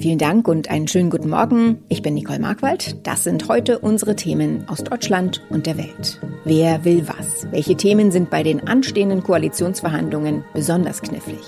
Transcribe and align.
Vielen 0.00 0.16
Dank 0.16 0.48
und 0.48 0.70
einen 0.70 0.88
schönen 0.88 1.10
guten 1.10 1.28
Morgen. 1.28 1.84
Ich 1.90 2.00
bin 2.00 2.14
Nicole 2.14 2.38
Markwald. 2.38 3.06
Das 3.06 3.24
sind 3.24 3.48
heute 3.48 3.80
unsere 3.80 4.16
Themen 4.16 4.64
aus 4.66 4.82
Deutschland 4.82 5.42
und 5.50 5.66
der 5.66 5.76
Welt. 5.76 6.18
Wer 6.44 6.86
will 6.86 7.06
was? 7.06 7.46
Welche 7.50 7.76
Themen 7.76 8.10
sind 8.10 8.30
bei 8.30 8.42
den 8.42 8.66
anstehenden 8.66 9.22
Koalitionsverhandlungen 9.22 10.42
besonders 10.54 11.02
knifflig? 11.02 11.42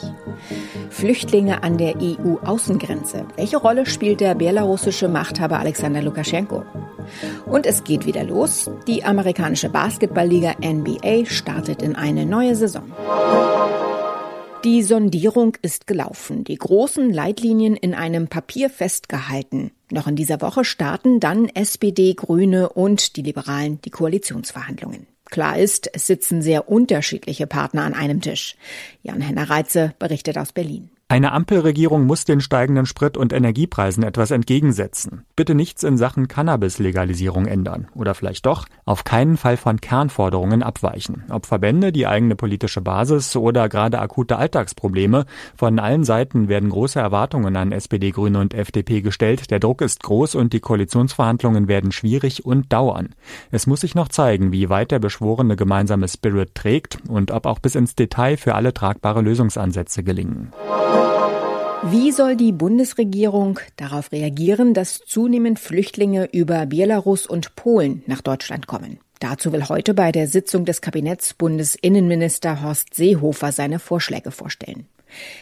Flüchtlinge 0.90 1.62
an 1.62 1.78
der 1.78 1.94
EU-Außengrenze. 1.96 3.24
Welche 3.36 3.56
Rolle 3.56 3.87
spielt 3.87 4.21
der 4.21 4.35
belarussische 4.35 5.08
Machthaber 5.08 5.58
Alexander 5.58 6.03
Lukaschenko? 6.03 6.62
Und 7.46 7.64
es 7.64 7.84
geht 7.84 8.04
wieder 8.04 8.22
los. 8.22 8.71
Die 8.87 9.03
amerikanische 9.03 9.71
Basketballliga 9.71 10.56
NBA 10.62 11.24
startet 11.24 11.80
in 11.80 11.96
eine 11.96 12.26
neue 12.26 12.54
Saison. 12.54 12.84
Die 14.65 14.85
Sondierung 14.85 15.56
ist 15.60 15.88
gelaufen, 15.88 16.45
die 16.45 16.55
großen 16.55 17.12
Leitlinien 17.12 17.74
in 17.74 17.95
einem 17.95 18.28
Papier 18.28 18.70
festgehalten. 18.70 19.73
Noch 19.91 20.06
in 20.06 20.14
dieser 20.14 20.41
Woche 20.41 20.64
starten 20.64 21.19
dann 21.19 21.48
SPD, 21.48 22.14
Grüne 22.14 22.69
und 22.69 23.16
die 23.16 23.22
Liberalen 23.22 23.80
die 23.80 23.91
Koalitionsverhandlungen. 23.91 25.09
Klar 25.24 25.59
ist, 25.59 25.91
es 25.92 26.06
sitzen 26.06 26.42
sehr 26.42 26.69
unterschiedliche 26.69 27.48
Partner 27.48 27.83
an 27.83 27.95
einem 27.95 28.20
Tisch. 28.20 28.55
Jan-Henner 29.02 29.50
Reitze 29.50 29.95
berichtet 29.98 30.38
aus 30.38 30.52
Berlin. 30.52 30.91
Eine 31.12 31.32
Ampelregierung 31.32 32.06
muss 32.06 32.24
den 32.24 32.40
steigenden 32.40 32.86
Sprit- 32.86 33.18
und 33.18 33.34
Energiepreisen 33.34 34.02
etwas 34.02 34.30
entgegensetzen. 34.30 35.26
Bitte 35.36 35.54
nichts 35.54 35.82
in 35.82 35.98
Sachen 35.98 36.26
Cannabis-Legalisierung 36.26 37.44
ändern. 37.44 37.88
Oder 37.94 38.14
vielleicht 38.14 38.46
doch, 38.46 38.64
auf 38.86 39.04
keinen 39.04 39.36
Fall 39.36 39.58
von 39.58 39.78
Kernforderungen 39.78 40.62
abweichen. 40.62 41.24
Ob 41.28 41.44
Verbände, 41.44 41.92
die 41.92 42.06
eigene 42.06 42.34
politische 42.34 42.80
Basis 42.80 43.36
oder 43.36 43.68
gerade 43.68 43.98
akute 43.98 44.38
Alltagsprobleme. 44.38 45.26
Von 45.54 45.78
allen 45.78 46.04
Seiten 46.04 46.48
werden 46.48 46.70
große 46.70 46.98
Erwartungen 46.98 47.56
an 47.56 47.72
SPD, 47.72 48.10
Grüne 48.10 48.40
und 48.40 48.54
FDP 48.54 49.02
gestellt. 49.02 49.50
Der 49.50 49.60
Druck 49.60 49.82
ist 49.82 50.02
groß 50.02 50.34
und 50.34 50.54
die 50.54 50.60
Koalitionsverhandlungen 50.60 51.68
werden 51.68 51.92
schwierig 51.92 52.47
und 52.47 52.72
dauern. 52.72 53.10
Es 53.50 53.66
muss 53.66 53.82
sich 53.82 53.94
noch 53.94 54.08
zeigen, 54.08 54.50
wie 54.50 54.70
weit 54.70 54.91
der 54.91 54.98
beschworene 54.98 55.56
gemeinsame 55.56 56.08
Spirit 56.08 56.54
trägt 56.54 57.00
und 57.06 57.32
ob 57.32 57.44
auch 57.44 57.58
bis 57.58 57.74
ins 57.74 57.97
Detail 57.97 58.38
für 58.38 58.54
alle 58.54 58.72
tragbare 58.72 59.20
Lösungsansätze 59.20 60.02
gelingen. 60.02 60.54
Wie 61.84 62.12
soll 62.12 62.36
die 62.36 62.52
Bundesregierung 62.52 63.58
darauf 63.77 64.12
reagieren, 64.12 64.72
dass 64.72 65.00
zunehmend 65.05 65.58
Flüchtlinge 65.58 66.28
über 66.33 66.64
Belarus 66.66 67.27
und 67.27 67.56
Polen 67.56 68.05
nach 68.06 68.20
Deutschland 68.20 68.69
kommen? 68.69 69.00
Dazu 69.19 69.52
will 69.52 69.69
heute 69.69 69.92
bei 69.92 70.12
der 70.12 70.28
Sitzung 70.28 70.64
des 70.64 70.80
Kabinetts 70.80 71.34
Bundesinnenminister 71.34 72.62
Horst 72.62 72.94
Seehofer 72.94 73.50
seine 73.50 73.80
Vorschläge 73.80 74.30
vorstellen. 74.30 74.86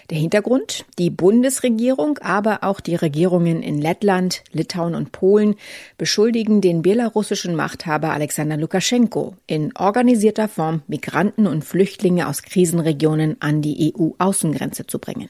Der 0.08 0.16
Hintergrund? 0.16 0.86
Die 0.98 1.10
Bundesregierung, 1.10 2.16
aber 2.18 2.64
auch 2.64 2.80
die 2.80 2.96
Regierungen 2.96 3.62
in 3.62 3.78
Lettland, 3.78 4.42
Litauen 4.50 4.94
und 4.94 5.12
Polen 5.12 5.56
beschuldigen 5.98 6.62
den 6.62 6.80
belarussischen 6.80 7.54
Machthaber 7.54 8.14
Alexander 8.14 8.56
Lukaschenko 8.56 9.34
in 9.46 9.76
organisierter 9.76 10.48
Form 10.48 10.82
Migranten 10.88 11.46
und 11.46 11.66
Flüchtlinge 11.66 12.28
aus 12.28 12.42
Krisenregionen 12.42 13.36
an 13.40 13.60
die 13.60 13.94
EU-Außengrenze 13.94 14.86
zu 14.86 14.98
bringen. 14.98 15.28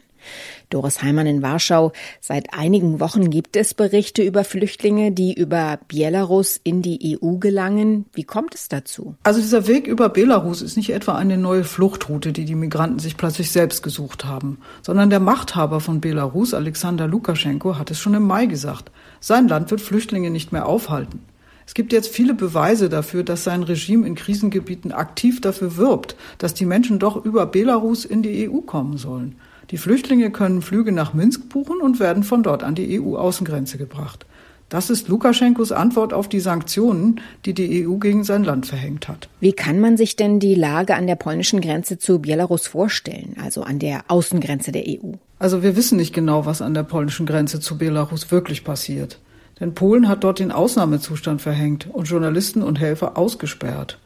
Doris 0.70 1.02
Heimann 1.02 1.26
in 1.26 1.42
Warschau. 1.42 1.92
Seit 2.20 2.54
einigen 2.54 3.00
Wochen 3.00 3.28
gibt 3.28 3.56
es 3.56 3.74
Berichte 3.74 4.22
über 4.22 4.44
Flüchtlinge, 4.44 5.12
die 5.12 5.34
über 5.34 5.80
Belarus 5.88 6.58
in 6.62 6.80
die 6.80 7.18
EU 7.20 7.36
gelangen. 7.36 8.06
Wie 8.14 8.24
kommt 8.24 8.54
es 8.54 8.68
dazu? 8.68 9.16
Also 9.24 9.40
dieser 9.40 9.66
Weg 9.66 9.86
über 9.86 10.08
Belarus 10.08 10.62
ist 10.62 10.76
nicht 10.76 10.90
etwa 10.90 11.16
eine 11.16 11.36
neue 11.36 11.64
Fluchtroute, 11.64 12.32
die 12.32 12.44
die 12.44 12.54
Migranten 12.54 13.00
sich 13.00 13.16
plötzlich 13.16 13.50
selbst 13.50 13.82
gesucht 13.82 14.24
haben, 14.24 14.58
sondern 14.82 15.10
der 15.10 15.20
Machthaber 15.20 15.80
von 15.80 16.00
Belarus, 16.00 16.54
Alexander 16.54 17.06
Lukaschenko, 17.06 17.76
hat 17.76 17.90
es 17.90 17.98
schon 17.98 18.14
im 18.14 18.22
Mai 18.22 18.46
gesagt. 18.46 18.90
Sein 19.18 19.48
Land 19.48 19.70
wird 19.70 19.80
Flüchtlinge 19.80 20.30
nicht 20.30 20.52
mehr 20.52 20.66
aufhalten. 20.66 21.20
Es 21.66 21.74
gibt 21.74 21.92
jetzt 21.92 22.08
viele 22.08 22.34
Beweise 22.34 22.88
dafür, 22.88 23.22
dass 23.22 23.44
sein 23.44 23.62
Regime 23.62 24.04
in 24.04 24.16
Krisengebieten 24.16 24.90
aktiv 24.90 25.40
dafür 25.40 25.76
wirbt, 25.76 26.16
dass 26.38 26.52
die 26.52 26.66
Menschen 26.66 26.98
doch 26.98 27.24
über 27.24 27.46
Belarus 27.46 28.04
in 28.04 28.22
die 28.22 28.50
EU 28.50 28.60
kommen 28.62 28.96
sollen. 28.96 29.36
Die 29.70 29.78
Flüchtlinge 29.78 30.30
können 30.30 30.62
Flüge 30.62 30.90
nach 30.90 31.14
Minsk 31.14 31.48
buchen 31.48 31.80
und 31.80 32.00
werden 32.00 32.24
von 32.24 32.42
dort 32.42 32.64
an 32.64 32.74
die 32.74 33.00
EU-Außengrenze 33.00 33.78
gebracht. 33.78 34.26
Das 34.68 34.88
ist 34.88 35.08
Lukaschenkos 35.08 35.72
Antwort 35.72 36.12
auf 36.12 36.28
die 36.28 36.38
Sanktionen, 36.38 37.20
die 37.44 37.54
die 37.54 37.86
EU 37.86 37.96
gegen 37.96 38.22
sein 38.22 38.44
Land 38.44 38.66
verhängt 38.66 39.08
hat. 39.08 39.28
Wie 39.40 39.52
kann 39.52 39.80
man 39.80 39.96
sich 39.96 40.14
denn 40.14 40.38
die 40.38 40.54
Lage 40.54 40.94
an 40.94 41.08
der 41.08 41.16
polnischen 41.16 41.60
Grenze 41.60 41.98
zu 41.98 42.20
Belarus 42.20 42.68
vorstellen, 42.68 43.36
also 43.42 43.62
an 43.62 43.80
der 43.80 44.04
Außengrenze 44.06 44.70
der 44.70 44.84
EU? 44.86 45.14
Also 45.40 45.64
wir 45.64 45.74
wissen 45.74 45.96
nicht 45.96 46.14
genau, 46.14 46.46
was 46.46 46.62
an 46.62 46.74
der 46.74 46.84
polnischen 46.84 47.26
Grenze 47.26 47.58
zu 47.58 47.78
Belarus 47.78 48.30
wirklich 48.30 48.62
passiert. 48.62 49.18
Denn 49.58 49.74
Polen 49.74 50.08
hat 50.08 50.22
dort 50.24 50.38
den 50.38 50.52
Ausnahmezustand 50.52 51.42
verhängt 51.42 51.88
und 51.92 52.08
Journalisten 52.08 52.62
und 52.62 52.78
Helfer 52.78 53.18
ausgesperrt. 53.18 53.98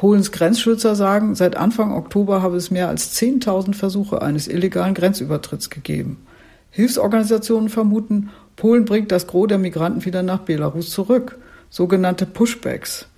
Polens 0.00 0.32
Grenzschützer 0.32 0.94
sagen, 0.94 1.34
seit 1.34 1.58
Anfang 1.58 1.92
Oktober 1.92 2.40
habe 2.40 2.56
es 2.56 2.70
mehr 2.70 2.88
als 2.88 3.20
10.000 3.20 3.74
Versuche 3.74 4.22
eines 4.22 4.48
illegalen 4.48 4.94
Grenzübertritts 4.94 5.68
gegeben. 5.68 6.24
Hilfsorganisationen 6.70 7.68
vermuten, 7.68 8.30
Polen 8.56 8.86
bringt 8.86 9.12
das 9.12 9.26
Gros 9.26 9.48
der 9.48 9.58
Migranten 9.58 10.06
wieder 10.06 10.22
nach 10.22 10.38
Belarus 10.38 10.88
zurück, 10.88 11.38
sogenannte 11.68 12.24
Pushbacks. 12.24 13.08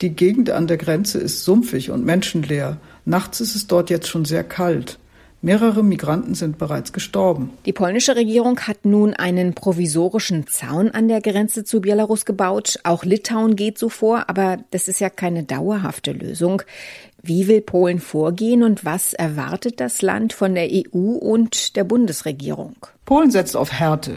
Die 0.00 0.10
Gegend 0.10 0.50
an 0.50 0.68
der 0.68 0.76
Grenze 0.76 1.18
ist 1.18 1.42
sumpfig 1.42 1.90
und 1.90 2.04
menschenleer. 2.04 2.76
Nachts 3.04 3.40
ist 3.40 3.56
es 3.56 3.66
dort 3.66 3.90
jetzt 3.90 4.06
schon 4.06 4.24
sehr 4.24 4.44
kalt. 4.44 5.00
Mehrere 5.40 5.84
Migranten 5.84 6.34
sind 6.34 6.58
bereits 6.58 6.92
gestorben. 6.92 7.50
Die 7.64 7.72
polnische 7.72 8.16
Regierung 8.16 8.58
hat 8.60 8.84
nun 8.84 9.14
einen 9.14 9.54
provisorischen 9.54 10.48
Zaun 10.48 10.90
an 10.90 11.06
der 11.06 11.20
Grenze 11.20 11.62
zu 11.62 11.80
Belarus 11.80 12.24
gebaut. 12.24 12.80
Auch 12.82 13.04
Litauen 13.04 13.54
geht 13.54 13.78
so 13.78 13.88
vor, 13.88 14.24
aber 14.28 14.58
das 14.72 14.88
ist 14.88 14.98
ja 14.98 15.10
keine 15.10 15.44
dauerhafte 15.44 16.10
Lösung. 16.10 16.62
Wie 17.22 17.46
will 17.46 17.60
Polen 17.60 18.00
vorgehen 18.00 18.64
und 18.64 18.84
was 18.84 19.12
erwartet 19.12 19.78
das 19.78 20.02
Land 20.02 20.32
von 20.32 20.56
der 20.56 20.68
EU 20.72 21.12
und 21.12 21.76
der 21.76 21.84
Bundesregierung? 21.84 22.74
Polen 23.04 23.30
setzt 23.30 23.56
auf 23.56 23.72
Härte. 23.72 24.16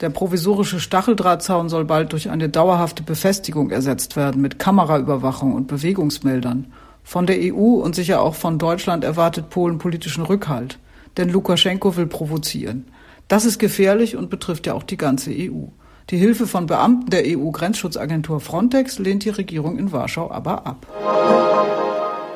Der 0.00 0.08
provisorische 0.10 0.80
Stacheldrahtzaun 0.80 1.68
soll 1.68 1.84
bald 1.84 2.12
durch 2.12 2.30
eine 2.30 2.48
dauerhafte 2.48 3.02
Befestigung 3.02 3.70
ersetzt 3.70 4.16
werden 4.16 4.40
mit 4.40 4.58
Kameraüberwachung 4.58 5.52
und 5.52 5.68
Bewegungsmeldern. 5.68 6.72
Von 7.02 7.26
der 7.26 7.36
EU 7.40 7.80
und 7.82 7.94
sicher 7.94 8.20
auch 8.20 8.34
von 8.34 8.58
Deutschland 8.58 9.04
erwartet 9.04 9.50
Polen 9.50 9.78
politischen 9.78 10.24
Rückhalt. 10.24 10.78
Denn 11.16 11.28
Lukaschenko 11.28 11.96
will 11.96 12.06
provozieren. 12.06 12.86
Das 13.28 13.44
ist 13.44 13.58
gefährlich 13.58 14.16
und 14.16 14.30
betrifft 14.30 14.66
ja 14.66 14.74
auch 14.74 14.82
die 14.82 14.96
ganze 14.96 15.30
EU. 15.30 15.66
Die 16.10 16.16
Hilfe 16.16 16.46
von 16.46 16.66
Beamten 16.66 17.10
der 17.10 17.24
EU-Grenzschutzagentur 17.26 18.40
Frontex 18.40 18.98
lehnt 18.98 19.24
die 19.24 19.30
Regierung 19.30 19.78
in 19.78 19.92
Warschau 19.92 20.30
aber 20.30 20.66
ab. 20.66 21.81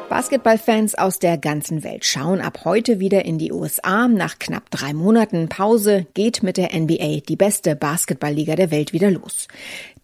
Basketballfans 0.08 0.94
aus 0.94 1.18
der 1.18 1.36
ganzen 1.36 1.82
Welt 1.82 2.04
schauen 2.04 2.40
ab 2.40 2.60
heute 2.64 3.00
wieder 3.00 3.24
in 3.24 3.38
die 3.38 3.50
USA. 3.50 4.06
Nach 4.06 4.38
knapp 4.38 4.70
drei 4.70 4.92
Monaten 4.92 5.48
Pause 5.48 6.06
geht 6.14 6.44
mit 6.44 6.56
der 6.56 6.78
NBA 6.78 7.22
die 7.28 7.34
beste 7.34 7.74
Basketballliga 7.74 8.54
der 8.54 8.70
Welt 8.70 8.92
wieder 8.92 9.10
los. 9.10 9.48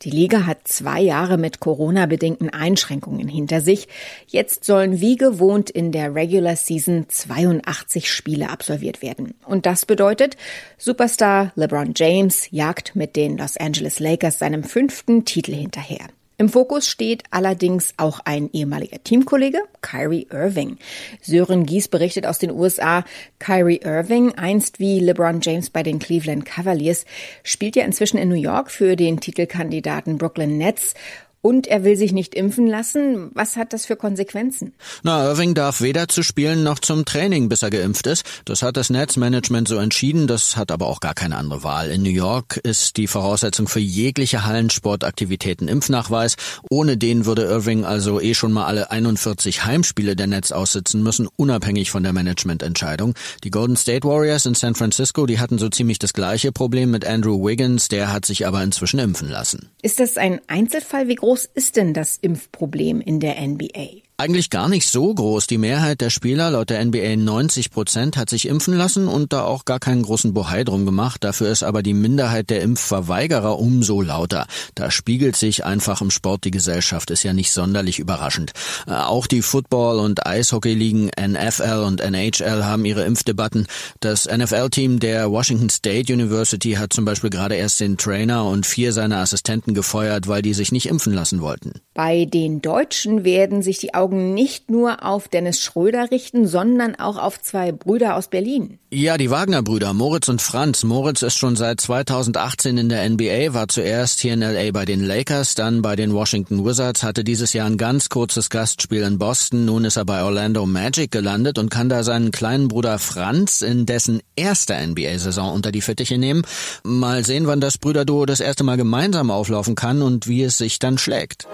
Die 0.03 0.11
Liga 0.11 0.45
hat 0.45 0.67
zwei 0.67 1.01
Jahre 1.01 1.39
mit 1.39 1.61
Corona-bedingten 1.61 2.51
Einschränkungen 2.51 3.29
hinter 3.29 3.61
sich. 3.61 3.87
Jetzt 4.27 4.65
sollen 4.65 5.01
wie 5.01 5.17
gewohnt 5.17 5.71
in 5.71 5.93
der 5.93 6.15
Regular 6.15 6.57
Season 6.57 7.07
82 7.09 8.11
Spiele 8.11 8.51
absolviert 8.51 9.03
werden. 9.03 9.35
Und 9.47 9.67
das 9.67 9.87
bedeutet, 9.87 10.37
Superstar 10.79 11.53
LeBron 11.55 11.93
James 11.95 12.49
jagt 12.51 12.97
mit 12.97 13.15
den 13.15 13.39
Los 13.39 13.57
Angeles 13.57 14.01
Lakers 14.01 14.41
seinem 14.41 14.65
fünften 14.65 15.25
Titel 15.25 15.55
hinterher. 15.55 16.09
Im 16.39 16.49
Fokus 16.49 16.89
steht 16.89 17.25
allerdings 17.31 17.95
auch 17.99 18.21
ein 18.25 18.51
ehemaliger 18.53 19.03
Teamkollege, 19.03 19.61
Kyrie 19.81 20.27
Irving. 20.31 20.79
Sören 21.21 21.67
Gies 21.67 21.89
berichtet 21.89 22.27
aus 22.27 22.39
den 22.39 22.51
USA, 22.51 23.05
Kyrie 23.39 23.81
Irving, 23.85 24.35
einst 24.37 24.79
wie 24.79 24.99
LeBron 24.99 25.41
James 25.43 25.71
bei 25.71 25.83
den 25.83 25.99
Cleveland 25.99 26.45
Cavaliers, 26.45 27.05
spielt 27.43 27.77
ja 27.77 27.85
inzwischen 27.85 28.19
in 28.19 28.29
New 28.29 28.35
York 28.35 28.71
für 28.71 28.97
den 28.97 29.21
Titelkandidaten 29.21 30.19
Brooklyn 30.19 30.59
Nets 30.59 30.95
und 31.43 31.67
er 31.67 31.85
will 31.85 31.97
sich 31.97 32.13
nicht 32.13 32.35
impfen 32.35 32.69
lassen. 32.69 33.31
Was 33.35 33.57
hat 33.57 33.73
das 33.73 33.85
für 33.85 33.97
Konsequenzen? 33.97 34.73
Na, 35.03 35.27
Irving 35.27 35.55
darf 35.55 35.81
weder 35.81 36.07
zu 36.09 36.23
Spielen 36.23 36.63
noch 36.63 36.79
zum 36.79 37.05
Training, 37.05 37.49
bis 37.49 37.63
er 37.63 37.71
geimpft 37.71 38.07
ist. 38.07 38.25
Das 38.45 38.63
hat 38.63 38.77
das 38.77 38.91
Netzmanagement 38.91 39.67
so 39.67 39.77
entschieden. 39.77 40.29
Das 40.29 40.57
hat 40.57 40.71
aber 40.71 40.87
auch 40.87 41.01
gar 41.01 41.15
keine 41.15 41.37
andere 41.37 41.65
Wahl. 41.65 41.91
In 41.91 42.03
New 42.03 42.11
York 42.11 42.59
ist 42.59 42.97
die 42.97 43.09
Voraussetzung 43.09 43.67
für 43.67 43.81
jegliche 43.81 44.47
Hallensportaktivitäten 44.47 45.67
Impfnachweis. 45.67 46.37
Ohne 46.71 46.97
den 46.97 47.27
würde 47.27 47.43
Irving 47.43 47.85
also 47.85 48.21
eh 48.21 48.35
schon 48.35 48.53
mal 48.53 48.67
alle 48.67 48.93
41 48.93 49.65
Heimspiele 49.65 50.15
der 50.15 50.29
Netz 50.29 50.53
aussitzen 50.53 51.03
müssen, 51.03 51.29
unabhängig 51.35 51.91
von 51.91 52.05
der 52.05 52.13
Managemententscheidung. 52.13 53.15
Die 53.43 53.51
Golden 53.51 53.77
State 53.77 54.07
Warriors 54.07 54.47
in 54.47 54.55
San 54.55 54.77
Francisco, 54.77 55.27
die 55.27 55.41
hatten 55.41 55.59
so 55.59 55.69
ziemlich 55.69 55.99
das 55.99 56.13
gleiche 56.13 56.53
Problem 56.53 56.93
mit 56.93 57.05
Andrew 57.05 57.45
Wiggins. 57.45 57.89
Der 57.89 58.13
hat 58.13 58.27
sich 58.27 58.47
aber 58.47 58.63
inzwischen 58.63 59.01
impfen 59.01 59.29
lassen. 59.29 59.71
Ist 59.83 59.99
das 59.99 60.17
ein 60.17 60.41
Einzelfall? 60.47 61.09
Wie 61.09 61.17
groß 61.17 61.32
groß 61.33 61.47
ist 61.55 61.77
denn 61.77 61.95
das 61.95 62.19
Impfproblem 62.19 63.01
in 63.01 63.19
der 63.19 63.41
NBA? 63.41 64.03
Eigentlich 64.23 64.51
gar 64.51 64.69
nicht 64.69 64.87
so 64.87 65.13
groß. 65.13 65.49
Die 65.49 65.59
Mehrheit 65.59 66.01
der 66.01 66.09
Spieler, 66.09 66.53
laut 66.53 66.71
der 66.71 66.85
NBA 66.85 67.17
90 67.17 67.73
Prozent, 67.73 68.17
hat 68.17 68.31
sich 68.31 68.47
impfen 68.47 68.73
lassen 68.73 69.09
und 69.09 69.33
da 69.33 69.43
auch 69.43 69.65
gar 69.65 69.81
keinen 69.81 70.03
großen 70.03 70.33
Bohai 70.33 70.63
drum 70.63 70.87
gemacht. 70.87 71.25
Dafür 71.25 71.51
ist 71.51 71.65
aber 71.65 71.83
die 71.83 71.93
Minderheit 71.93 72.49
der 72.49 72.63
Impfverweigerer 72.63 73.59
umso 73.59 74.01
lauter. 74.01 74.47
Da 74.77 74.93
spiegelt 74.93 75.35
sich 75.35 75.65
einfach 75.65 76.03
im 76.03 76.13
Sport 76.13 76.45
die 76.45 76.53
Gesellschaft, 76.53 77.11
ist 77.11 77.25
ja 77.25 77.33
nicht 77.33 77.51
sonderlich 77.51 77.99
überraschend. 77.99 78.53
Äh, 78.87 78.93
auch 78.93 79.27
die 79.27 79.43
Football- 79.43 79.99
und 79.99 80.25
Eishockey-Ligen 80.25 81.11
NFL 81.21 81.83
und 81.85 82.01
NHL 82.01 82.63
haben 82.63 82.85
ihre 82.85 83.03
Impfdebatten. 83.03 83.67
Das 83.99 84.29
NFL-Team 84.29 85.01
der 85.01 85.33
Washington 85.33 85.69
State 85.69 86.13
University 86.13 86.75
hat 86.75 86.93
zum 86.93 87.05
Beispiel 87.05 87.31
gerade 87.31 87.57
erst 87.57 87.81
den 87.81 87.97
Trainer 87.97 88.45
und 88.45 88.67
vier 88.67 88.93
seiner 88.93 89.17
Assistenten 89.17 89.75
gefeuert, 89.75 90.29
weil 90.29 90.43
die 90.43 90.55
sich 90.55 90.71
nicht 90.71 90.87
impfen 90.87 91.13
lassen 91.13 91.41
wollten. 91.41 91.73
Bei 91.95 92.25
den 92.25 92.63
Deutschen 92.63 93.23
werden 93.23 93.63
sich 93.63 93.77
die 93.77 93.93
Augen 93.93 94.33
nicht 94.33 94.71
nur 94.71 95.05
auf 95.05 95.29
Dennis 95.29 95.61
Schröder 95.61 96.11
richten, 96.11 96.47
sondern 96.47 96.95
auch 96.95 97.19
auf 97.19 97.43
zwei 97.43 97.71
Brüder 97.71 98.17
aus 98.17 98.29
Berlin. 98.29 98.79
Ja, 98.91 99.19
die 99.19 99.31
Wagner-Brüder, 99.31 99.93
Moritz 99.93 100.29
und 100.29 100.41
Franz. 100.41 100.85
Moritz 100.85 101.21
ist 101.21 101.37
schon 101.37 101.55
seit 101.55 101.83
2018 101.83 102.79
in 102.79 102.89
der 102.89 103.09
NBA, 103.09 103.53
war 103.53 103.69
zuerst 103.69 104.21
hier 104.21 104.33
in 104.33 104.41
LA 104.41 104.71
bei 104.73 104.87
den 104.87 105.05
Lakers, 105.05 105.55
dann 105.55 105.83
bei 105.83 105.95
den 105.95 106.15
Washington 106.15 106.65
Wizards, 106.65 107.03
hatte 107.03 107.25
dieses 107.25 107.53
Jahr 107.53 107.67
ein 107.67 107.77
ganz 107.77 108.09
kurzes 108.09 108.49
Gastspiel 108.49 109.03
in 109.03 109.19
Boston. 109.19 109.67
Nun 109.67 109.85
ist 109.85 109.97
er 109.97 110.07
bei 110.07 110.23
Orlando 110.23 110.65
Magic 110.65 111.11
gelandet 111.11 111.59
und 111.59 111.71
kann 111.71 111.91
da 111.91 112.05
seinen 112.05 112.31
kleinen 112.31 112.69
Bruder 112.69 112.99
Franz 112.99 113.61
in 113.61 113.85
dessen 113.85 114.21
erster 114.35 114.79
NBA-Saison 114.87 115.53
unter 115.53 115.73
die 115.73 115.83
Fittiche 115.83 116.17
nehmen. 116.17 116.43
Mal 116.85 117.25
sehen, 117.25 117.47
wann 117.47 117.61
das 117.61 117.77
Brüderduo 117.77 118.25
das 118.25 118.41
erste 118.41 118.65
Mal 118.65 118.79
gemeinsam 118.79 119.31
auflaufen 119.31 119.75
kann 119.75 120.01
und 120.01 120.27
wie 120.27 120.43
es 120.43 120.57
sich 120.57 120.79
dann 120.79 120.97
schlägt. 120.97 121.49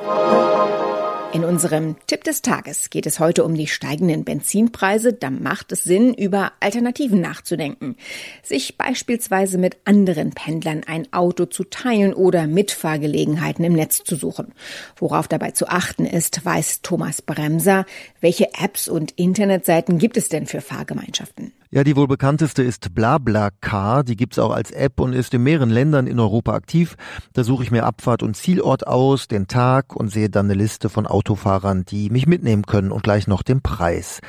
In 1.39 1.45
unserem 1.45 1.95
Tipp 2.07 2.25
des 2.25 2.41
Tages 2.43 2.91
geht 2.91 3.07
es 3.07 3.21
heute 3.21 3.45
um 3.45 3.55
die 3.55 3.67
steigenden 3.67 4.25
Benzinpreise. 4.25 5.13
Da 5.13 5.31
macht 5.31 5.71
es 5.73 5.85
Sinn, 5.85 6.15
über 6.15 6.53
Alternativen 6.59 7.21
nachzudenken. 7.21 7.97
Sich 8.43 8.79
beispielsweise 8.79 9.59
mit 9.59 9.77
anderen 9.85 10.31
Pendlern 10.31 10.83
ein 10.87 11.07
Auto 11.13 11.45
zu 11.45 11.65
teilen 11.65 12.15
oder 12.15 12.47
Mitfahrgelegenheiten 12.47 13.65
im 13.65 13.75
Netz 13.75 14.03
zu 14.03 14.17
suchen. 14.17 14.55
Worauf 14.97 15.29
dabei 15.29 15.51
zu 15.51 15.69
achten 15.69 16.07
ist, 16.07 16.45
weiß 16.45 16.81
Thomas 16.83 17.21
Bremser. 17.23 17.85
Welche 18.21 18.55
Apps 18.55 18.89
und 18.89 19.13
Internetseiten 19.13 19.99
gibt 19.99 20.17
es 20.17 20.29
denn 20.29 20.47
für 20.47 20.63
Fahrgemeinschaften? 20.63 21.53
Ja, 21.71 21.85
die 21.85 21.97
wohl 21.97 22.09
bekannteste 22.09 22.63
ist 22.63 22.95
BlaBlaCar. 22.95 24.03
Die 24.03 24.17
gibt's 24.17 24.39
auch 24.39 24.53
als 24.53 24.71
App 24.71 24.99
und 25.01 25.13
ist 25.13 25.35
in 25.35 25.43
mehreren 25.43 25.69
Ländern 25.69 26.07
in 26.07 26.19
Europa 26.19 26.55
aktiv. 26.55 26.97
Da 27.35 27.45
suche 27.45 27.63
ich 27.63 27.71
mir 27.71 27.85
Abfahrt 27.85 28.23
und 28.23 28.39
Zielort 28.39 28.87
aus, 28.87 29.29
den 29.29 29.49
Tag 29.49 29.95
und 29.95 30.09
sehe 30.09 30.31
dann 30.31 30.47
eine 30.47 30.55
Liste 30.55 30.89
von 30.89 31.07
Autofahrern, 31.07 31.85
die 31.85 32.09
mich 32.09 32.27
mitnehmen 32.27 32.65
können 32.65 32.91
und 32.91 33.03
gleich 33.03 33.27
noch 33.27 33.43
den 33.43 33.61
Preis. 33.61 34.21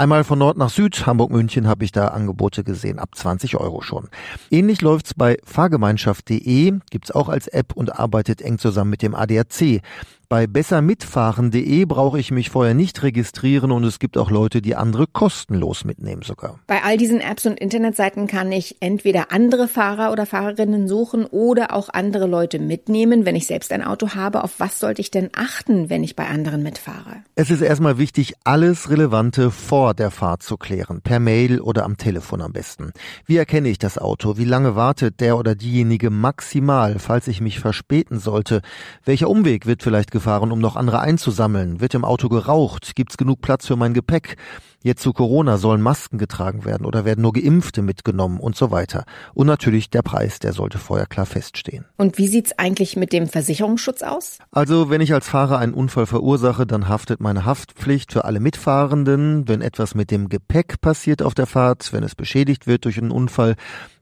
Einmal 0.00 0.22
von 0.22 0.38
Nord 0.38 0.56
nach 0.56 0.70
Süd, 0.70 1.06
Hamburg-München, 1.06 1.66
habe 1.66 1.84
ich 1.84 1.90
da 1.90 2.06
Angebote 2.06 2.62
gesehen, 2.62 3.00
ab 3.00 3.16
20 3.16 3.56
Euro 3.56 3.80
schon. 3.80 4.08
Ähnlich 4.48 4.80
läuft's 4.80 5.12
bei 5.12 5.38
fahrgemeinschaft.de, 5.42 6.74
gibt's 6.88 7.10
auch 7.10 7.28
als 7.28 7.48
App 7.48 7.72
und 7.74 7.98
arbeitet 7.98 8.40
eng 8.40 8.58
zusammen 8.58 8.90
mit 8.90 9.02
dem 9.02 9.16
ADAC. 9.16 9.82
Bei 10.30 10.46
bessermitfahren.de 10.46 11.86
brauche 11.86 12.20
ich 12.20 12.30
mich 12.30 12.50
vorher 12.50 12.74
nicht 12.74 13.02
registrieren 13.02 13.72
und 13.72 13.82
es 13.84 13.98
gibt 13.98 14.18
auch 14.18 14.30
Leute, 14.30 14.60
die 14.60 14.76
andere 14.76 15.06
kostenlos 15.06 15.86
mitnehmen 15.86 16.20
sogar. 16.20 16.60
Bei 16.66 16.82
all 16.84 16.98
diesen 16.98 17.22
Apps 17.22 17.46
und 17.46 17.58
Internetseiten 17.58 18.26
kann 18.26 18.52
ich 18.52 18.76
entweder 18.80 19.32
andere 19.32 19.68
Fahrer 19.68 20.12
oder 20.12 20.26
Fahrerinnen 20.26 20.86
suchen 20.86 21.24
oder 21.24 21.72
auch 21.72 21.88
andere 21.88 22.26
Leute 22.26 22.58
mitnehmen, 22.58 23.24
wenn 23.24 23.36
ich 23.36 23.46
selbst 23.46 23.72
ein 23.72 23.82
Auto 23.82 24.10
habe. 24.10 24.44
Auf 24.44 24.60
was 24.60 24.78
sollte 24.78 25.00
ich 25.00 25.10
denn 25.10 25.30
achten, 25.34 25.88
wenn 25.88 26.04
ich 26.04 26.14
bei 26.14 26.26
anderen 26.26 26.62
mitfahre? 26.62 27.22
Es 27.34 27.48
ist 27.48 27.62
erstmal 27.62 27.96
wichtig, 27.96 28.34
alles 28.44 28.90
Relevante 28.90 29.50
vor 29.50 29.87
der 29.94 30.10
Fahrt 30.10 30.42
zu 30.42 30.56
klären, 30.56 31.00
per 31.02 31.20
Mail 31.20 31.60
oder 31.60 31.84
am 31.84 31.96
Telefon 31.96 32.40
am 32.40 32.52
besten. 32.52 32.92
Wie 33.26 33.36
erkenne 33.36 33.68
ich 33.68 33.78
das 33.78 33.98
Auto? 33.98 34.36
Wie 34.36 34.44
lange 34.44 34.76
wartet 34.76 35.20
der 35.20 35.36
oder 35.36 35.54
diejenige 35.54 36.10
maximal, 36.10 36.98
falls 36.98 37.28
ich 37.28 37.40
mich 37.40 37.60
verspäten 37.60 38.18
sollte? 38.18 38.62
Welcher 39.04 39.28
Umweg 39.28 39.66
wird 39.66 39.82
vielleicht 39.82 40.10
gefahren, 40.10 40.52
um 40.52 40.58
noch 40.58 40.76
andere 40.76 41.00
einzusammeln? 41.00 41.80
Wird 41.80 41.94
im 41.94 42.04
Auto 42.04 42.28
geraucht? 42.28 42.94
Gibt's 42.94 43.16
genug 43.16 43.40
Platz 43.40 43.66
für 43.66 43.76
mein 43.76 43.94
Gepäck? 43.94 44.36
Jetzt 44.80 45.02
zu 45.02 45.12
Corona 45.12 45.58
sollen 45.58 45.82
Masken 45.82 46.18
getragen 46.18 46.64
werden 46.64 46.86
oder 46.86 47.04
werden 47.04 47.22
nur 47.22 47.32
Geimpfte 47.32 47.82
mitgenommen 47.82 48.38
und 48.38 48.54
so 48.54 48.70
weiter. 48.70 49.04
Und 49.34 49.48
natürlich 49.48 49.90
der 49.90 50.02
Preis, 50.02 50.38
der 50.38 50.52
sollte 50.52 50.78
vorher 50.78 51.06
klar 51.06 51.26
feststehen. 51.26 51.84
Und 51.96 52.16
wie 52.16 52.28
sieht's 52.28 52.56
eigentlich 52.58 52.96
mit 52.96 53.12
dem 53.12 53.26
Versicherungsschutz 53.26 54.02
aus? 54.02 54.38
Also, 54.52 54.88
wenn 54.88 55.00
ich 55.00 55.12
als 55.12 55.28
Fahrer 55.28 55.58
einen 55.58 55.74
Unfall 55.74 56.06
verursache, 56.06 56.64
dann 56.64 56.86
haftet 56.86 57.20
meine 57.20 57.44
Haftpflicht 57.44 58.12
für 58.12 58.24
alle 58.24 58.38
Mitfahrenden. 58.38 59.48
Wenn 59.48 59.62
etwas 59.62 59.96
mit 59.96 60.12
dem 60.12 60.28
Gepäck 60.28 60.80
passiert 60.80 61.22
auf 61.22 61.34
der 61.34 61.46
Fahrt, 61.46 61.92
wenn 61.92 62.04
es 62.04 62.14
beschädigt 62.14 62.68
wird 62.68 62.84
durch 62.84 62.98
einen 62.98 63.10
Unfall, 63.10 63.56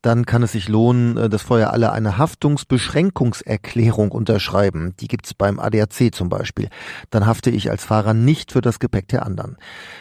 dann 0.06 0.24
kann 0.24 0.44
es 0.44 0.52
sich 0.52 0.68
lohnen, 0.68 1.16
äh, 1.16 1.28
dass 1.28 1.42
vorher 1.42 1.72
alle 1.72 1.90
eine 1.90 2.16
Haftungsbeschränkungserklärung 2.16 4.12
unterschreiben. 4.12 4.94
Die 5.00 5.08
gibt's 5.08 5.34
beim 5.34 5.58
ADAC 5.58 6.14
zum 6.14 6.28
Beispiel. 6.28 6.68
Dann 7.10 7.26
hafte 7.26 7.50
ich 7.50 7.70
als 7.72 7.84
Fahrer 7.84 8.14
nicht 8.14 8.52
für 8.52 8.60
das 8.60 8.78
Gepäck 8.78 9.08
der 9.08 9.26
anderen. 9.26 9.56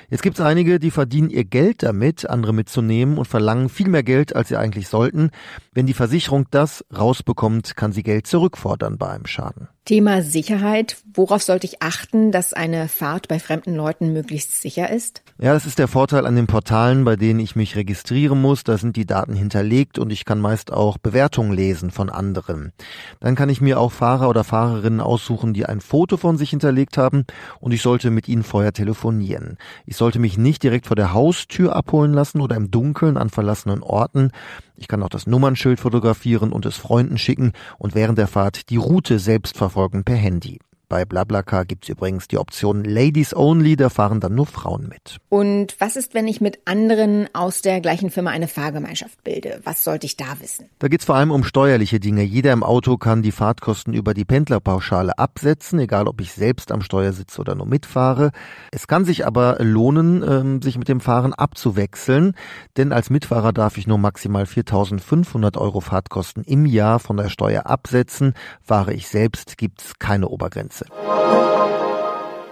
Jetzt 0.09 0.21
gibt's 0.21 0.41
einige, 0.41 0.79
die 0.79 0.91
verdienen 0.91 1.31
ihr 1.31 1.43
Geld 1.43 1.81
damit, 1.81 2.29
andere 2.29 2.53
mitzunehmen 2.53 3.17
und 3.17 3.27
verlangen 3.27 3.67
viel 3.67 3.89
mehr 3.89 4.03
Geld, 4.03 4.35
als 4.35 4.49
sie 4.49 4.57
eigentlich 4.57 4.89
sollten. 4.89 5.31
Wenn 5.73 5.87
die 5.87 5.95
Versicherung 5.95 6.45
das 6.51 6.85
rausbekommt, 6.95 7.75
kann 7.75 7.91
sie 7.91 8.03
Geld 8.03 8.27
zurückfordern 8.27 8.99
bei 8.99 9.09
einem 9.09 9.25
Schaden. 9.25 9.69
Thema 9.85 10.23
Sicherheit. 10.23 10.97
Worauf 11.13 11.43
sollte 11.43 11.67
ich 11.67 11.83
achten, 11.83 12.31
dass 12.31 12.53
eine 12.53 12.87
Fahrt 12.87 13.27
bei 13.27 13.37
fremden 13.37 13.75
Leuten 13.75 14.13
möglichst 14.13 14.59
sicher 14.59 14.89
ist? 14.89 15.21
Ja, 15.37 15.53
das 15.53 15.67
ist 15.67 15.77
der 15.77 15.87
Vorteil 15.87 16.25
an 16.25 16.35
den 16.35 16.47
Portalen, 16.47 17.05
bei 17.05 17.15
denen 17.15 17.39
ich 17.39 17.55
mich 17.55 17.75
registrieren 17.75 18.41
muss. 18.41 18.63
Da 18.63 18.79
sind 18.79 18.95
die 18.95 19.05
Daten 19.05 19.35
hinterlegt 19.35 19.99
und 19.99 20.11
ich 20.11 20.25
kann 20.25 20.41
meist 20.41 20.73
auch 20.73 20.97
Bewertungen 20.97 21.53
lesen 21.53 21.91
von 21.91 22.09
anderen. 22.09 22.73
Dann 23.19 23.35
kann 23.35 23.49
ich 23.49 23.61
mir 23.61 23.79
auch 23.79 23.91
Fahrer 23.91 24.27
oder 24.27 24.43
Fahrerinnen 24.43 25.01
aussuchen, 25.01 25.53
die 25.53 25.67
ein 25.67 25.81
Foto 25.81 26.17
von 26.17 26.37
sich 26.37 26.49
hinterlegt 26.49 26.97
haben 26.97 27.25
und 27.59 27.71
ich 27.71 27.83
sollte 27.83 28.09
mit 28.09 28.27
ihnen 28.27 28.43
vorher 28.43 28.73
telefonieren. 28.73 29.57
Ich 29.85 29.97
sollte 29.97 30.17
mich 30.17 30.35
nicht 30.35 30.63
direkt 30.63 30.87
vor 30.87 30.95
der 30.95 31.13
Haustür 31.13 31.75
abholen 31.75 32.13
lassen 32.13 32.41
oder 32.41 32.55
im 32.55 32.71
Dunkeln 32.71 33.17
an 33.17 33.29
verlassenen 33.29 33.83
Orten. 33.83 34.31
Ich 34.77 34.89
kann 34.89 35.03
auch 35.03 35.09
das 35.09 35.27
Nummernschild 35.27 35.79
fotografieren 35.79 36.51
und 36.51 36.65
es 36.65 36.75
Freunden 36.75 37.17
schicken 37.17 37.53
und 37.77 37.95
während 37.95 38.17
der 38.17 38.27
Fahrt 38.27 38.69
die 38.69 38.75
Route 38.75 39.19
selbst 39.19 39.55
verfolgen 39.57 39.74
per 40.03 40.15
Handy. 40.15 40.57
Bei 40.87 41.05
BlaBlaCar 41.05 41.65
gibt's 41.65 41.89
übrigens 41.89 42.27
die 42.27 42.37
Option 42.37 42.83
Ladies 42.83 43.35
Only, 43.35 43.75
da 43.75 43.89
fahren 43.89 44.19
dann 44.19 44.35
nur 44.35 44.45
Frauen 44.45 44.87
mit. 44.87 45.17
Und 45.29 45.75
was 45.79 45.95
ist, 45.95 46.13
wenn 46.13 46.27
ich 46.27 46.41
mit 46.41 46.59
anderen 46.65 47.27
aus 47.33 47.61
der 47.61 47.81
gleichen 47.81 48.11
Firma 48.11 48.29
eine 48.29 48.47
Fahrgemeinschaft 48.47 49.23
bilde? 49.23 49.61
Was 49.63 49.83
sollte 49.83 50.05
ich 50.05 50.17
da 50.17 50.39
wissen? 50.39 50.69
Da 50.79 50.87
geht's 50.87 51.05
vor 51.05 51.15
allem 51.15 51.31
um 51.31 51.43
steuerliche 51.43 51.99
Dinge. 51.99 52.23
Jeder 52.23 52.53
im 52.53 52.63
Auto 52.63 52.97
kann 52.97 53.21
die 53.21 53.31
Fahrtkosten 53.31 53.93
über 53.93 54.13
die 54.13 54.25
Pendlerpauschale 54.25 55.17
absetzen, 55.17 55.79
egal 55.79 56.07
ob 56.07 56.21
ich 56.21 56.33
selbst 56.33 56.71
am 56.71 56.81
Steuer 56.81 57.13
sitze 57.13 57.41
oder 57.41 57.55
nur 57.55 57.65
mitfahre. 57.65 58.31
Es 58.71 58.87
kann 58.87 59.05
sich 59.05 59.25
aber 59.25 59.57
lohnen, 59.59 60.23
ähm, 60.23 60.61
sich 60.61 60.77
mit 60.77 60.87
dem 60.87 60.99
Fahren 60.99 61.33
abzuwechseln, 61.33 62.33
denn 62.77 62.91
als 62.91 63.09
Mitfahrer 63.09 63.53
darf 63.53 63.77
ich 63.77 63.87
nur 63.87 63.97
maximal 63.97 64.43
4.500 64.43 65.57
Euro 65.57 65.81
Fahrtkosten 65.81 66.43
im 66.43 66.65
Jahr 66.65 66.99
von 66.99 67.17
der 67.17 67.29
Steuer 67.29 67.65
absetzen. 67.65 68.33
Fahre 68.61 68.93
ich 68.93 69.07
selbst, 69.07 69.57
gibt's 69.57 69.97
keine 69.99 70.27
Obergrenze. 70.27 70.74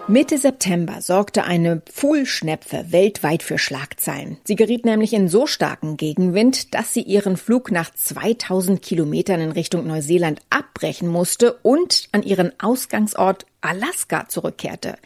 Mitte 0.08 0.38
September 0.38 1.02
sorgte 1.02 1.46
eine 1.46 1.82
Pfuhlschnepfe 1.82 2.88
weltweit 2.90 3.42
für 3.42 3.58
Schlagzeilen. 3.58 4.38
Sie 4.44 4.58
geriet 4.58 4.86
nämlich 4.86 5.14
in 5.14 5.30
so 5.30 5.48
starken 5.48 5.96
Gegenwind, 5.96 6.74
dass 6.76 6.94
sie 6.94 7.04
ihren 7.04 7.38
Flug 7.38 7.72
nach 7.72 7.90
2000 7.94 8.82
Kilometern 8.82 9.40
in 9.40 9.52
Richtung 9.54 9.88
Neuseeland 9.88 10.42
abbrechen 10.50 11.08
musste 11.08 11.54
und 11.64 12.10
an 12.12 12.22
ihren 12.22 12.52
Ausgangsort 12.60 13.46
Alaska 13.64 14.28
zurückkehrte. 14.28 14.98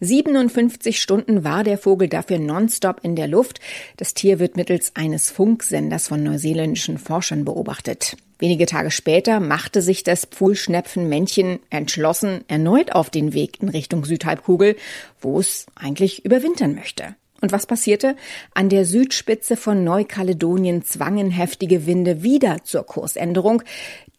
57 0.00 1.00
Stunden 1.00 1.44
war 1.44 1.64
der 1.64 1.78
Vogel 1.78 2.08
dafür 2.08 2.38
nonstop 2.38 3.00
in 3.02 3.16
der 3.16 3.28
Luft. 3.28 3.60
Das 3.96 4.14
Tier 4.14 4.38
wird 4.38 4.56
mittels 4.56 4.92
eines 4.96 5.30
Funksenders 5.30 6.08
von 6.08 6.22
neuseeländischen 6.22 6.98
Forschern 6.98 7.44
beobachtet. 7.44 8.16
Wenige 8.38 8.66
Tage 8.66 8.90
später 8.90 9.40
machte 9.40 9.80
sich 9.80 10.02
das 10.02 10.26
Pfuhlschnepfenmännchen 10.26 11.60
entschlossen 11.70 12.44
erneut 12.48 12.92
auf 12.92 13.10
den 13.10 13.32
Weg 13.32 13.62
in 13.62 13.68
Richtung 13.68 14.04
Südhalbkugel, 14.04 14.76
wo 15.20 15.40
es 15.40 15.66
eigentlich 15.74 16.24
überwintern 16.24 16.74
möchte. 16.74 17.16
Und 17.40 17.52
was 17.52 17.66
passierte? 17.66 18.16
An 18.54 18.68
der 18.68 18.84
Südspitze 18.84 19.56
von 19.56 19.84
Neukaledonien 19.84 20.84
zwangen 20.84 21.30
heftige 21.30 21.86
Winde 21.86 22.22
wieder 22.22 22.64
zur 22.64 22.84
Kursänderung. 22.84 23.62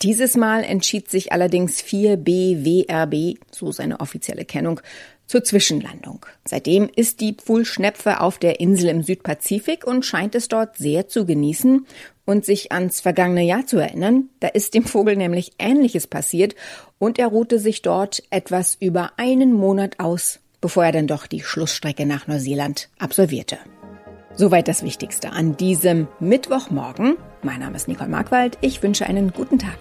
Dieses 0.01 0.37
Mal 0.37 0.63
entschied 0.63 1.09
sich 1.09 1.31
allerdings 1.31 1.81
4BWRB, 1.81 3.37
so 3.51 3.71
seine 3.71 3.99
offizielle 3.99 4.45
Kennung, 4.45 4.81
zur 5.25 5.43
Zwischenlandung. 5.43 6.25
Seitdem 6.45 6.89
ist 6.95 7.19
die 7.19 7.33
Pfuhlschnepfe 7.33 8.21
auf 8.21 8.37
der 8.37 8.59
Insel 8.59 8.89
im 8.89 9.03
Südpazifik 9.03 9.85
und 9.85 10.05
scheint 10.05 10.35
es 10.35 10.47
dort 10.47 10.77
sehr 10.77 11.07
zu 11.07 11.25
genießen 11.25 11.85
und 12.25 12.45
sich 12.45 12.71
ans 12.71 13.01
vergangene 13.01 13.43
Jahr 13.43 13.65
zu 13.65 13.77
erinnern. 13.77 14.29
Da 14.39 14.47
ist 14.47 14.73
dem 14.73 14.85
Vogel 14.85 15.15
nämlich 15.15 15.53
Ähnliches 15.59 16.07
passiert 16.07 16.55
und 16.97 17.19
er 17.19 17.27
ruhte 17.27 17.59
sich 17.59 17.81
dort 17.81 18.23
etwas 18.29 18.75
über 18.79 19.11
einen 19.17 19.53
Monat 19.53 19.99
aus 19.99 20.39
bevor 20.61 20.85
er 20.85 20.91
dann 20.91 21.07
doch 21.07 21.27
die 21.27 21.41
Schlussstrecke 21.41 22.05
nach 22.05 22.27
Neuseeland 22.27 22.89
absolvierte. 22.99 23.57
Soweit 24.35 24.67
das 24.67 24.83
Wichtigste 24.83 25.31
an 25.31 25.57
diesem 25.57 26.07
Mittwochmorgen. 26.19 27.17
Mein 27.41 27.59
Name 27.59 27.75
ist 27.75 27.87
Nicole 27.87 28.09
Markwald. 28.09 28.57
Ich 28.61 28.83
wünsche 28.83 29.07
einen 29.07 29.31
guten 29.31 29.57
Tag. 29.57 29.77